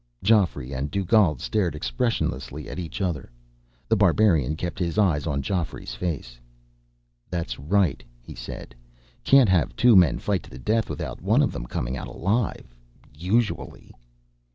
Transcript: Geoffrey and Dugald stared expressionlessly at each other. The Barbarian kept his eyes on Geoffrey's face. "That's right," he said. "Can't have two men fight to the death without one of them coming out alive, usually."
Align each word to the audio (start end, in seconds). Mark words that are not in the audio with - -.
Geoffrey 0.23 0.73
and 0.73 0.89
Dugald 0.89 1.41
stared 1.41 1.75
expressionlessly 1.75 2.67
at 2.67 2.79
each 2.79 3.01
other. 3.01 3.29
The 3.87 3.95
Barbarian 3.95 4.55
kept 4.55 4.79
his 4.79 4.97
eyes 4.97 5.27
on 5.27 5.43
Geoffrey's 5.43 5.93
face. 5.93 6.39
"That's 7.29 7.59
right," 7.59 8.03
he 8.19 8.33
said. 8.33 8.73
"Can't 9.23 9.47
have 9.49 9.75
two 9.75 9.95
men 9.95 10.17
fight 10.17 10.41
to 10.41 10.49
the 10.49 10.57
death 10.57 10.89
without 10.89 11.21
one 11.21 11.43
of 11.43 11.51
them 11.51 11.67
coming 11.67 11.97
out 11.97 12.07
alive, 12.07 12.73
usually." 13.15 13.93